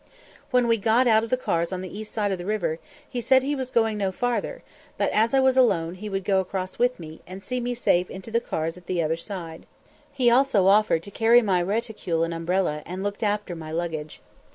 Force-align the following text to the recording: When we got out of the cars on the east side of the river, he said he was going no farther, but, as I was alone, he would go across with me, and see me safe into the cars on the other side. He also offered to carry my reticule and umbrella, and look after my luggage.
When 0.49 0.67
we 0.67 0.77
got 0.77 1.05
out 1.05 1.23
of 1.23 1.29
the 1.29 1.37
cars 1.37 1.71
on 1.71 1.83
the 1.83 1.99
east 1.99 2.11
side 2.11 2.31
of 2.31 2.39
the 2.39 2.43
river, 2.47 2.79
he 3.07 3.21
said 3.21 3.43
he 3.43 3.55
was 3.55 3.69
going 3.69 3.99
no 3.99 4.11
farther, 4.11 4.63
but, 4.97 5.11
as 5.11 5.31
I 5.35 5.39
was 5.39 5.55
alone, 5.55 5.93
he 5.93 6.09
would 6.09 6.23
go 6.23 6.39
across 6.39 6.79
with 6.79 6.99
me, 6.99 7.21
and 7.27 7.43
see 7.43 7.59
me 7.59 7.75
safe 7.75 8.09
into 8.09 8.31
the 8.31 8.39
cars 8.39 8.79
on 8.79 8.83
the 8.87 9.03
other 9.03 9.15
side. 9.15 9.67
He 10.11 10.31
also 10.31 10.65
offered 10.65 11.03
to 11.03 11.11
carry 11.11 11.43
my 11.43 11.61
reticule 11.61 12.23
and 12.23 12.33
umbrella, 12.33 12.81
and 12.83 13.03
look 13.03 13.21
after 13.21 13.55
my 13.55 13.71
luggage. 13.71 14.21